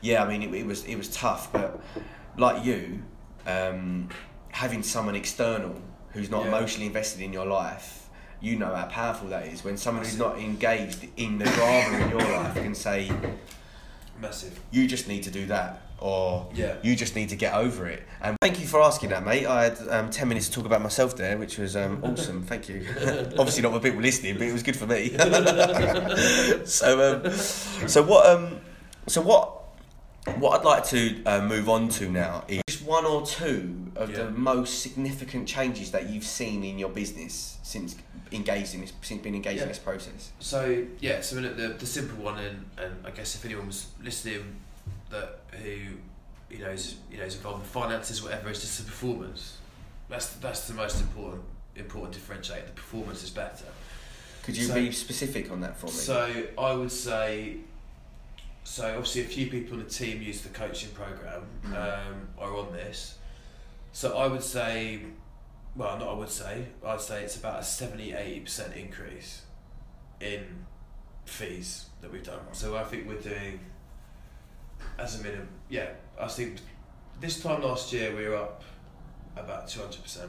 [0.00, 1.80] yeah, I mean, it, it was it was tough, but
[2.38, 3.02] like you,
[3.46, 4.08] um,
[4.54, 5.74] having someone external
[6.12, 6.48] who's not Yeah.
[6.48, 8.08] emotionally invested in your life,
[8.40, 9.64] you know how powerful that is.
[9.64, 13.10] When someone who's not engaged in the drama in your life can say,
[14.20, 14.58] Massive.
[14.70, 16.74] "You just need to do that," or Yeah.
[16.82, 19.44] "You just need to get over it." And thank you for asking that, mate.
[19.44, 22.44] I had um, ten minutes to talk about myself there, which was um, awesome.
[22.44, 22.86] Thank you.
[23.36, 25.08] Obviously not for people listening, but it was good for me.
[26.64, 26.88] so,
[27.24, 27.32] um,
[27.88, 28.26] so what?
[28.26, 28.60] Um,
[29.08, 29.62] so what?
[30.38, 34.24] What I'd like to uh, move on to now is one or two of Yeah.
[34.24, 37.96] the most significant changes that you've seen in your business since
[38.32, 40.30] engaged in this, since being engaged in this process.
[40.40, 44.56] So yeah, so the, the, simple one, and, and I guess if anyone was listening
[45.10, 45.76] that who
[46.50, 49.58] you know is you know is involved in finances, whatever, it's just the performance.
[50.08, 51.42] That's that's the most important
[51.76, 52.66] important differentiator.
[52.66, 53.66] The performance is better.
[54.42, 55.92] Could you So- be specific on that for me?
[55.92, 57.58] So I would say,
[58.64, 61.74] so obviously a few people in the team use the coaching program Mm.
[62.08, 63.18] um, are on this.
[63.92, 65.00] So I would say,
[65.76, 69.42] well, not I would say, I'd say it's about a 70 80% increase
[70.20, 70.64] in
[71.26, 72.40] fees that we've done.
[72.52, 73.60] So I think we're doing,
[74.98, 76.58] as a minimum, yeah, I think
[77.20, 78.62] this time last year we were up
[79.36, 80.28] about 200%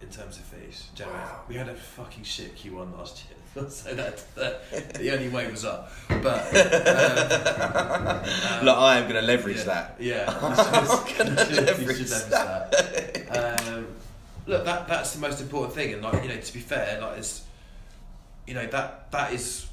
[0.00, 0.88] in terms of fees.
[0.94, 1.18] Generally.
[1.20, 1.40] Wow.
[1.48, 3.36] We had a fucking shit Q1 last year.
[3.68, 5.92] so that, that the only way was up.
[6.08, 9.96] But um, um, Look, I am going to leverage yeah, that.
[9.98, 13.66] Yeah, I'm should, you leverage leverage that.
[13.68, 13.86] Um,
[14.46, 17.18] look, that that's the most important thing, and like you know, to be fair, like
[17.18, 17.42] it's,
[18.46, 19.66] you know, that that is,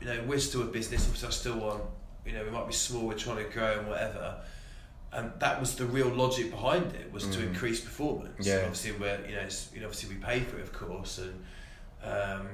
[0.00, 1.04] you know, we're still a business.
[1.04, 1.82] Obviously, I still want,
[2.24, 4.36] you know, we might be small, we're trying to grow and whatever.
[5.12, 7.48] And that was the real logic behind it was to Mm.
[7.48, 8.46] increase performance.
[8.46, 8.62] Yeah.
[8.62, 11.44] Obviously, we're you know, it's, you know, obviously we pay for it, of course, and
[12.02, 12.48] um,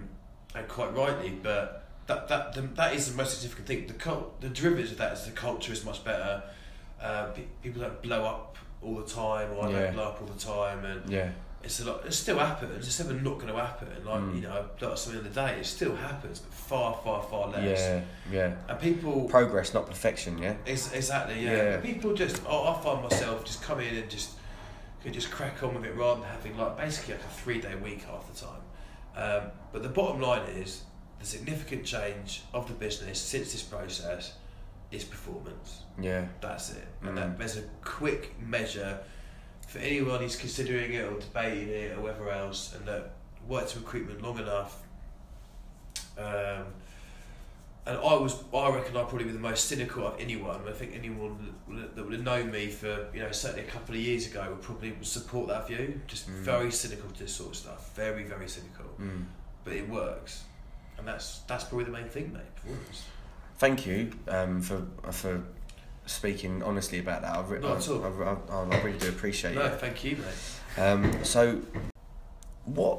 [0.55, 3.87] and quite rightly, but that that the, that is the most significant thing.
[3.87, 6.43] The cult, the derivatives of that is the culture is much better.
[7.01, 9.81] Uh, pe- people don't blow up all the time, or I Yeah.
[9.83, 11.31] don't blow up all the time, and Yeah.
[11.63, 12.05] it's a lot.
[12.05, 12.87] It still happens.
[12.87, 13.89] It's never not going to happen.
[14.05, 14.35] Like Mm.
[14.37, 15.59] you know, up something the day.
[15.61, 17.79] It still happens, but far, far, far less.
[17.81, 18.01] Yeah.
[18.31, 18.55] Yeah.
[18.69, 20.39] And people Progress, not perfection.
[20.39, 20.55] Yeah.
[20.67, 21.53] Ex- exactly, yeah.
[21.57, 21.77] Yeah.
[21.81, 24.31] People just, oh, I find myself just come in and just
[25.03, 27.75] could just crack on with it rather than having like basically like a three day
[27.75, 28.62] week half the time.
[29.17, 30.83] Um, but the bottom line is
[31.19, 34.35] the significant change of the business since this process
[34.91, 35.83] is performance.
[36.01, 36.27] Yeah.
[36.41, 36.87] That's it.
[37.03, 37.09] Mm.
[37.09, 38.99] And that, there's a quick measure
[39.69, 43.13] for anyone who's considering it or debating it or whatever else, and that
[43.49, 44.83] worked recruitment long enough.
[46.19, 46.67] Um,
[47.87, 50.61] and I was, I reckon, I'd probably be the most cynical of anyone.
[50.69, 54.01] I think anyone that- would have known me for, you know, certainly a couple of
[54.01, 56.01] years ago would probably support that view.
[56.07, 56.35] Just Mm.
[56.45, 57.95] very cynical to this sort of stuff.
[57.97, 58.85] Very, very cynical.
[59.01, 59.25] Mm.
[59.65, 60.45] But it works,
[60.99, 62.55] and that's that's probably the main thing, mate.
[62.57, 63.05] Performance.
[63.59, 65.43] Thank you um, for for
[66.07, 67.37] speaking honestly about that.
[67.37, 68.05] I, re- Not at all.
[68.05, 69.81] I, I, I, I really do appreciate No, it.
[69.81, 70.83] thank you, mate.
[70.83, 71.61] Um, so,
[72.65, 72.99] what?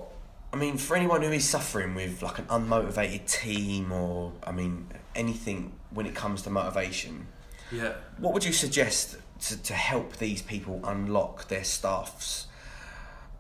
[0.54, 4.88] I mean, for anyone who is suffering with like an unmotivated team, or I mean,
[5.16, 7.26] anything when it comes to motivation,
[7.72, 7.94] Yeah.
[8.20, 12.46] what would you suggest to, to help these people unlock their staff's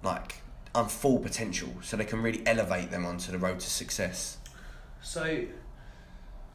[0.01, 0.41] like
[0.73, 4.37] um, full potential, so they can really elevate them onto the road to success?
[5.03, 5.45] So,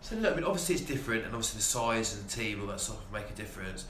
[0.00, 2.66] so look, I mean, obviously it's different, and obviously the size and the team, all
[2.66, 3.84] that stuff make a difference.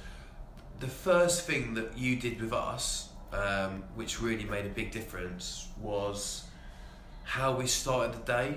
[0.81, 5.69] The first thing that you did with us, um, which really made a big difference,
[5.81, 6.45] was
[7.29, 8.55] how we started the day.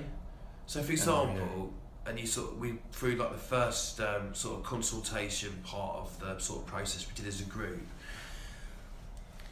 [0.65, 1.73] So, for example,
[2.05, 6.19] and you sort of, we through like the first um, sort of consultation part of
[6.21, 7.85] the sort of process we did as a group.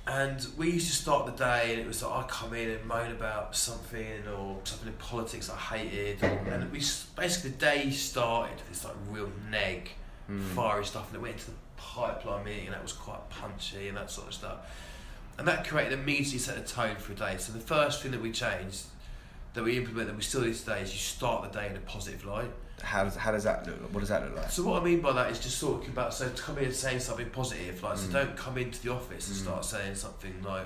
[0.07, 2.83] And we used to start the day, and it was like I come in and
[2.85, 7.89] moan about something or something in politics I hated, or, and we basically the day
[7.91, 9.89] started with this like real neg,
[10.29, 10.43] Mm.
[10.53, 13.97] fiery stuff, and it went into the pipeline meeting, and that was quite punchy and
[13.97, 14.57] that sort of stuff.
[15.39, 17.35] and that created immediately set a tone for a day.
[17.39, 18.83] So the first thing that we changed,
[19.53, 21.79] that we implement that we still do today, is you start the day in a
[21.79, 22.51] positive light.
[22.81, 23.93] How does how does that look?
[23.93, 24.51] What does that look like?
[24.51, 26.65] So what I mean by that is just sort of about so to come in
[26.65, 28.05] and saying something positive, like Mm.
[28.05, 30.65] so don't come into the office and start saying something like,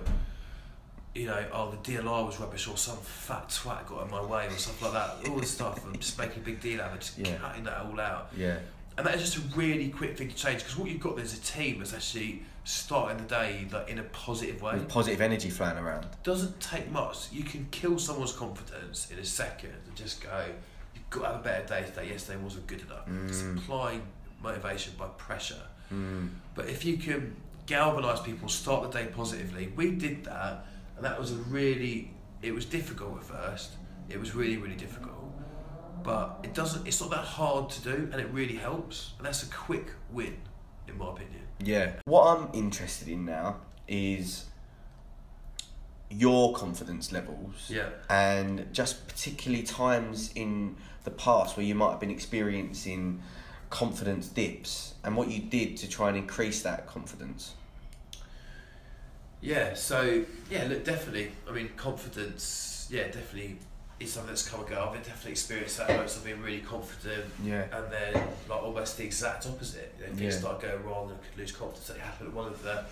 [1.16, 4.48] you know, oh the DLR was rubbish or some fat twat got in my way
[4.48, 5.28] or stuff like that.
[5.30, 7.36] All this stuff and just making a big deal out of it, just Yeah.
[7.38, 8.30] cutting that all out.
[8.38, 8.58] Yeah.
[8.98, 11.34] And that is just a really quick thing to change because what you've got there's
[11.34, 14.74] a team that's actually starting the day like in a positive way.
[14.76, 16.08] With positive energy flying around.
[16.24, 17.32] doesn't take much.
[17.32, 20.46] You can kill someone's confidence in a second and just go,
[20.96, 22.10] you've got to have a better day today.
[22.10, 23.08] Yesterday wasn't good enough.
[23.28, 23.58] It's Mm.
[23.58, 24.02] applying
[24.42, 25.62] motivation by pressure.
[25.94, 26.30] Mm.
[26.56, 31.20] But if you can galvanise people, start the day positively, we did that, and that
[31.20, 33.72] was a really, it was difficult at first.
[34.10, 35.20] It was really, really difficult.
[36.04, 39.14] But it doesn't, it's not that hard to do, and it really helps.
[39.18, 40.36] And that's a quick win,
[40.88, 41.43] in my opinion.
[41.62, 41.94] Yeah.
[42.06, 44.46] What I'm interested in now is
[46.10, 47.70] your confidence levels.
[47.70, 47.90] Yeah.
[48.10, 53.22] And just particularly times in the past where you might have been experiencing
[53.70, 57.54] confidence dips and what you did to try and increase that confidence.
[59.42, 61.32] Yeah, so yeah, look, definitely.
[61.50, 62.88] I mean, confidence.
[62.92, 63.58] Yeah, definitely
[64.00, 64.90] is something that's come and go.
[64.90, 67.64] I've definitely experienced that moments of being really confident, Yeah.
[67.72, 68.14] and then
[68.50, 69.94] like almost the exact opposite.
[70.00, 70.40] You know, things Yeah.
[70.40, 71.88] start going wrong and I could lose confidence.
[71.88, 72.86] That happened at one of the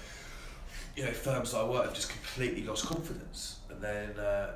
[0.96, 4.52] you know firms that I worked with, just completely lost confidence, and then uh,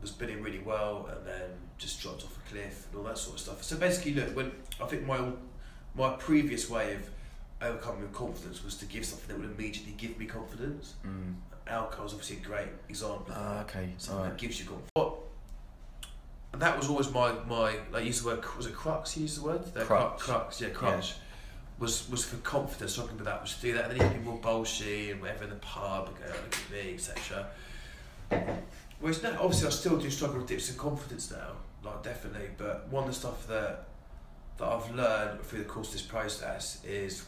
[0.00, 3.36] was bidding really well, and then just dropped off a cliff and all that sort
[3.36, 3.62] of stuff.
[3.62, 5.32] So basically, look, when I think my
[5.94, 7.02] my previous way of
[7.62, 11.34] overcoming confidence was to give something that would immediately give me confidence Mm.
[11.66, 13.26] alcohol is obviously a great example.
[13.34, 13.66] that.
[13.68, 13.92] okay.
[13.98, 14.32] Something Alright.
[14.38, 14.90] that gives you confidence.
[14.94, 15.18] What?
[16.52, 19.16] And that was always my my like used the word was it crux?
[19.16, 20.22] You use the word The Crux.
[20.22, 21.14] crux, yeah, crux.
[21.78, 22.96] Was was for confidence.
[22.96, 25.20] Talking about that was to do that, and then you can be more bullshit and
[25.20, 27.46] whatever in the pub, and go oh, look at me, etc.
[29.00, 32.50] Whereas now, obviously, I still do struggle with dips of confidence now, like definitely.
[32.58, 33.86] But one of the stuff that
[34.58, 37.24] that I've learned through the course of this process is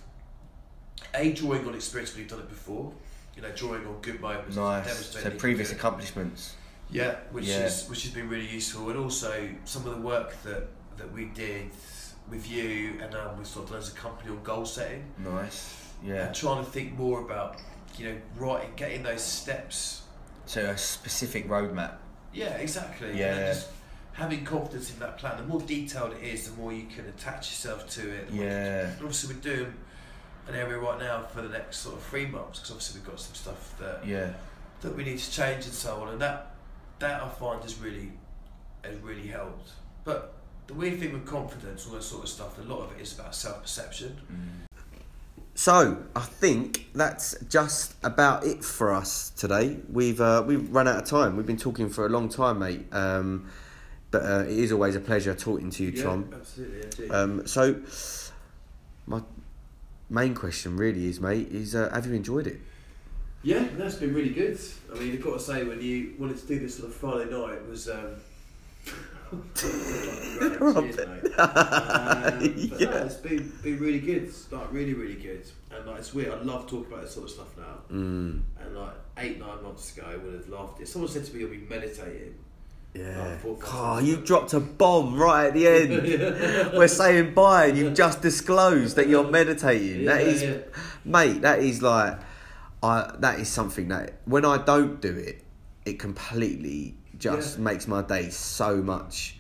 [1.15, 2.93] a drawing on experience when you've done it before.
[3.35, 4.85] You know, drawing on good moments, Nice.
[4.87, 6.57] demonstrating So previous accomplishments.
[6.93, 7.65] Yeah, which Yeah.
[7.65, 11.25] is which has been really useful, and also some of the work that that we
[11.27, 11.71] did
[12.31, 15.75] with you and um, we sort of done as a company on goal setting, Nice.
[16.05, 16.27] Yeah.
[16.27, 17.61] and trying to think more about
[17.97, 20.03] you know writing, getting those steps.
[20.47, 21.95] So a specific roadmap.
[22.33, 23.19] Yeah, exactly.
[23.19, 23.35] Yeah.
[23.37, 23.69] And just
[24.13, 25.39] having confidence in that plan.
[25.39, 28.31] The more detailed it is, the more you can attach yourself to it.
[28.31, 28.91] you can- Yeah.
[29.01, 29.75] obviously, we're doing
[30.49, 33.21] an area right now for the next sort of three months because obviously we've got
[33.21, 34.33] some stuff that Yeah.
[34.83, 36.52] that we need to change and so on, and that
[37.03, 38.13] that I find has really
[38.85, 39.71] has really helped.
[40.05, 40.35] But
[40.67, 43.13] the weird thing with confidence, all that sort of stuff, a lot of it is
[43.19, 44.17] about self perception.
[45.55, 49.77] So I think that's just about it for us today.
[49.93, 51.37] We've uh, we've run out of time.
[51.37, 52.87] We've been talking for a long time, mate.
[52.93, 53.51] Um,
[54.11, 56.31] but uh, it is always a pleasure talking to you, Tom.
[56.35, 57.11] absolutely.
[57.11, 57.81] Um, so
[59.07, 59.23] my
[60.11, 62.61] main question really is, mate, is uh, have you enjoyed it?
[63.43, 64.59] Yeah, that's been really good.
[64.95, 67.31] I mean, I've got to say, when you wanted to do this on a Friday
[67.31, 67.89] night, it was.
[67.89, 68.15] Um,
[69.55, 70.99] Cheers.
[71.39, 72.91] Um, but Yeah.
[72.91, 74.25] no, it's been been really good.
[74.25, 76.33] It's like really really good, and like it's weird.
[76.33, 77.79] I love talking about this sort of stuff now.
[77.97, 80.89] Mm, And like eight nine months ago, I would have laughed it.
[80.89, 82.35] Someone said to me, "You'll be meditating."
[82.95, 83.39] yeah.
[83.47, 86.73] Oh, Oh, you dropped a bomb right at the end.
[86.77, 90.05] We're saying bye, and you've just disclosed that you're meditating.
[90.05, 90.57] that Yeah, is, yeah.
[91.07, 91.41] mate.
[91.41, 92.19] That is like,
[92.83, 93.15] I.
[93.19, 95.45] That is something that when I don't do it,
[95.85, 97.65] it completely just Yeah.
[97.65, 99.37] makes my day so much,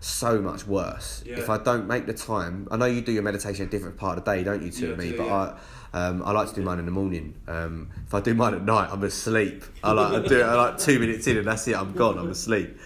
[0.00, 1.22] so much worse.
[1.26, 1.38] Yeah.
[1.38, 4.18] If I don't make the time, I know you do your meditation a different part
[4.18, 5.10] of the day, don't you, to Yeah, me?
[5.10, 5.34] do, but yeah.
[5.34, 5.58] I.
[5.92, 7.36] Um, I like to do mine in the morning.
[7.48, 9.64] Um, if I do mine at night, I'm asleep.
[9.82, 11.74] I like I do it I like two minutes in, and that's it.
[11.76, 12.18] I'm gone.
[12.18, 12.76] I'm asleep.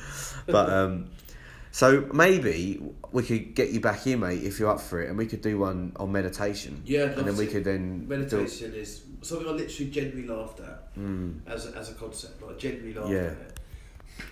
[0.46, 1.11] But um,
[1.72, 5.16] so maybe we could get you back in, mate, if you're up for it, and
[5.18, 6.83] we could do one on meditation.
[6.85, 11.40] Yeah, and then we could then Meditation is something I literally genuinely laughed at Mm,
[11.46, 12.42] as a, as a concept.
[12.42, 13.18] Like genuinely laughed Yeah.
[13.18, 13.61] at it.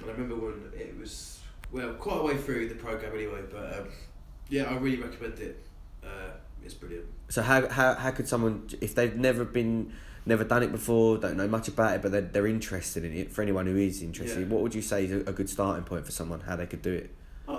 [0.00, 1.40] And I remember when it was
[1.72, 3.42] well quite a way through the program anyway.
[3.50, 3.88] But um,
[4.48, 5.62] yeah, I really recommend it.
[6.04, 6.30] Uh,
[6.64, 7.06] it's brilliant.
[7.28, 9.92] So how, how how could someone if they've never been
[10.26, 13.30] never done it before, don't know much about it, but they're, they're interested in it?
[13.32, 14.46] For anyone who is interested, Yeah.
[14.54, 16.40] what would you say is a, a good starting point for someone?
[16.40, 17.14] How they could do it?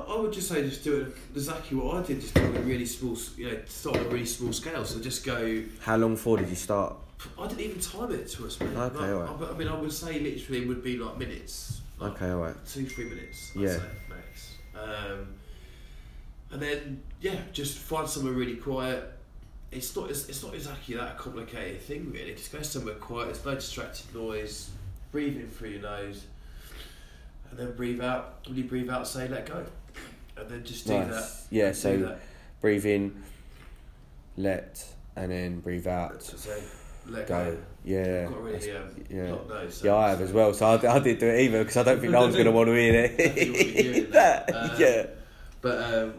[0.10, 2.22] I, would just say just do it exactly what I did.
[2.22, 4.84] Just do it on a really small, you know, start on a really small scale.
[4.86, 5.64] So just go.
[5.82, 6.96] How long for did you start?
[7.38, 8.68] I didn't even time it to us, mate.
[8.68, 9.50] Okay, Like, alright.
[9.50, 11.82] I, I mean, I would say literally would be like minutes.
[12.00, 12.56] Like Okay, all right.
[12.66, 13.52] Two, three minutes.
[13.56, 13.78] I'd Yeah.
[13.78, 14.56] say, max.
[14.76, 15.28] Um,
[16.52, 19.04] and then yeah, just find somewhere really quiet.
[19.72, 22.34] it's not it's, it's not exactly that complicated thing really.
[22.34, 23.26] Just go somewhere quiet.
[23.26, 24.70] There's no distracted noise.
[25.12, 26.24] Breathe in through your nose,
[27.50, 28.48] and then breathe out.
[28.48, 29.66] When you breathe out, say let go,
[30.48, 31.10] then just do Nice.
[31.10, 31.42] that.
[31.50, 32.20] Yeah, so that.
[32.62, 33.24] breathe in,
[34.38, 34.86] let,
[35.16, 36.22] and then breathe out.
[36.24, 36.52] So
[37.08, 37.52] let Go.
[37.52, 37.58] go.
[37.84, 38.26] Yeah.
[38.28, 39.70] I've got really um, yeah.
[39.70, 40.54] so- Yeah, I have as well.
[40.54, 42.52] So I, I didn't do it either because I don't think no one's going to
[42.52, 44.50] want to hear Definitely won't be hearing that.
[44.50, 44.56] it.
[44.56, 45.06] Uh, yeah.
[45.62, 46.14] But um,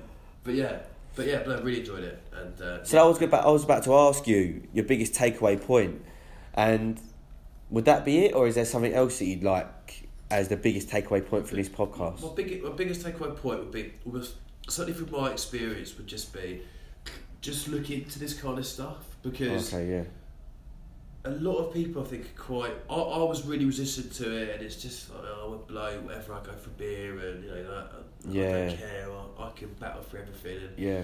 [0.44, 0.78] but yeah,
[1.16, 3.64] but yeah, no, I really enjoyed it, and uh, So I was about I was
[3.64, 6.02] about to ask you your biggest takeaway point,
[6.54, 7.00] and
[7.70, 10.88] would that be it, or is there something else that you'd like as the biggest
[10.88, 12.22] takeaway point from this podcast?
[12.22, 13.92] My, big, my biggest takeaway point would be,
[14.68, 16.62] certainly from my experience, would just be
[17.40, 20.04] just look into this kind of stuff because Okay, yeah,
[21.24, 22.72] a lot of people I think are quite.
[22.88, 26.06] I, I was really resistant to it, and it's just like oh, I'm a bloke.
[26.06, 28.66] Wherever I go for beer, and you know, that, I Yeah.
[28.68, 29.08] don't care.
[29.38, 31.02] I, I can battle for everything, and yeah,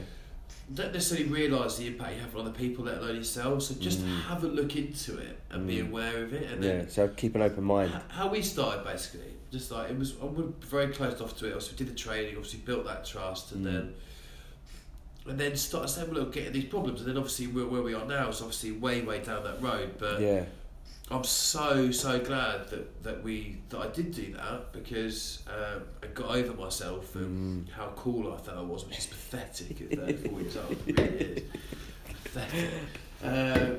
[0.74, 3.62] don't necessarily realise the impact you have on other people, let alone yourself.
[3.62, 4.22] So just Mm.
[4.22, 5.88] have a look into it and be Mm.
[5.90, 6.78] aware of it, and yeah.
[6.78, 7.92] then So keep an open mind.
[7.94, 11.46] H- how we started basically, just like it was, I was very closed off to
[11.46, 11.52] it.
[11.52, 13.72] Obviously, we did the training, obviously built that trust, and Mm.
[13.72, 13.94] then
[15.28, 17.92] and then started saying, well, look, getting these problems, and then obviously where, where we
[17.94, 19.94] are now is obviously way, way down that road.
[19.98, 20.44] But Yeah,
[21.10, 26.06] I'm so, so glad that, that we that I did do that because um, I
[26.08, 27.70] got over myself and Mm.
[27.72, 30.76] how cool I thought I was, which is pathetic at 34 years old.
[30.86, 31.42] It really is
[32.24, 32.70] pathetic.
[33.22, 33.78] Um,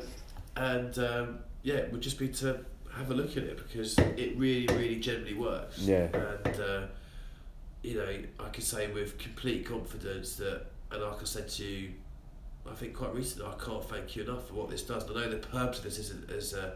[0.56, 2.60] and um, yeah, it would just be to
[2.94, 5.80] have a look at it because it really, really generally works.
[5.80, 6.08] Yeah.
[6.14, 6.82] And uh,
[7.84, 10.62] you know, I can say with complete confidence that,
[10.92, 11.92] and like I said to you,
[12.70, 15.04] I think quite recently, I can't thank you enough for what this does.
[15.10, 16.72] And I know the purpose of this isn't as uh,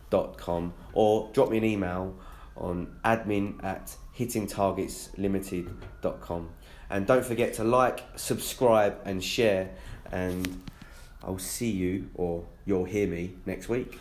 [0.10, 2.16] hittingtargetslimited.com, or drop me an email
[2.58, 6.50] on admin at hittingtargetslimited.com.
[6.90, 9.70] And don't forget to like, subscribe, and share.
[10.12, 10.64] And
[11.24, 14.00] I'll see you, or you'll hear me next week.